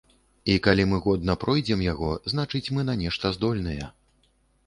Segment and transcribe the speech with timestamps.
[0.53, 3.93] І калі мы годна пройдзем яго, значыць, мы на нешта здольныя.